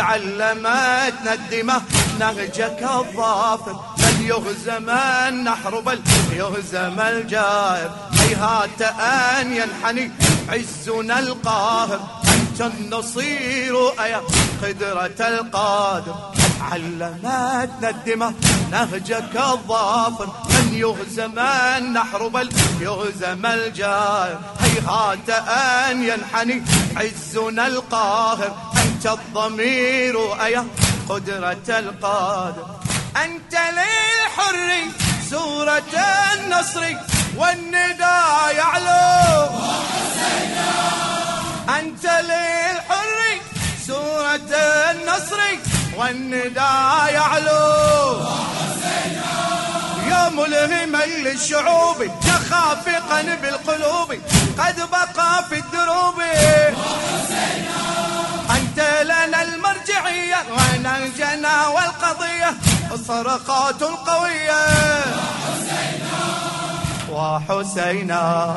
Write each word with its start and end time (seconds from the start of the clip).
علمتنا 0.00 1.32
الدماء 1.32 1.82
نهجك 2.18 2.82
الظافر 2.82 3.80
بل 3.98 4.26
يهزم 4.26 4.90
النحر 5.28 5.80
بل 5.80 6.00
يهزم 6.32 7.00
الجائر. 7.00 7.90
هيهات 8.12 8.82
أن 8.82 9.56
ينحني 9.56 10.10
عزنا 10.48 11.18
القاهر. 11.18 12.00
أنت 12.34 12.60
النصير 12.60 14.02
أيا 14.02 14.20
قدرة 14.62 15.28
القادر. 15.28 16.14
علمتنا 16.60 17.90
الدماء 17.90 18.32
نهجك 18.70 19.36
الظافر 19.36 20.26
من 20.26 20.74
يهزم 20.74 21.38
النحر 21.38 22.28
بل 22.28 22.50
يهزم 22.80 23.46
الجائر. 23.46 24.38
هيهات 24.60 25.30
أن 25.30 26.02
ينحني 26.02 26.62
عزنا 26.96 27.66
القاهر. 27.66 28.75
أنت 28.96 29.06
الضمير 29.06 30.44
أيا 30.44 30.66
قدرة 31.08 31.68
القادر. 31.68 32.66
أنت 33.24 33.52
للحر 33.52 34.68
سورة 35.30 35.92
النصر 36.34 36.82
والنداء 37.36 38.54
يعلو. 38.56 39.50
أنت 41.78 42.04
للحر 42.04 43.18
سورة 43.86 44.50
النصر 44.90 45.40
والنداء 45.96 47.12
يعلو. 47.12 48.20
يا 50.10 50.28
ملهما 50.28 51.04
للشعوب 51.06 52.10
تخافقا 52.22 53.22
بالقلوب. 53.42 54.18
المرجعية 60.16 60.36
ونهجنا 60.52 61.68
والقضية؟ 61.68 62.54
الصرخات 62.92 63.82
القوية. 63.82 64.62
وحسينا 67.10 68.54